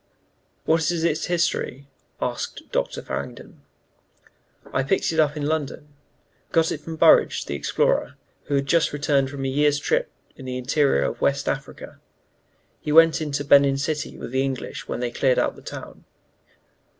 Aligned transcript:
"What 0.65 0.89
is 0.89 1.03
its 1.03 1.25
history?" 1.25 1.87
asked 2.19 2.63
Dr. 2.71 3.03
Farrington. 3.03 3.61
"I 4.73 4.81
picked 4.81 5.13
it 5.13 5.19
up 5.19 5.37
in 5.37 5.45
London. 5.45 5.89
Got 6.51 6.71
it 6.71 6.81
from 6.81 6.95
Burridge, 6.95 7.45
the 7.45 7.53
explorer, 7.53 8.15
who 8.45 8.55
had 8.55 8.65
just 8.65 8.93
returned 8.93 9.29
from 9.29 9.45
a 9.45 9.47
year's 9.47 9.77
trip 9.77 10.09
in 10.35 10.45
the 10.45 10.57
interior 10.57 11.03
of 11.03 11.21
West 11.21 11.47
Africa. 11.47 11.99
He 12.79 12.91
went 12.91 13.21
into 13.21 13.45
Benin 13.45 13.77
City 13.77 14.17
with 14.17 14.31
the 14.31 14.41
English 14.43 14.87
when 14.87 15.01
they 15.01 15.11
cleaned 15.11 15.37
out 15.37 15.55
the 15.55 15.61
town. 15.61 16.03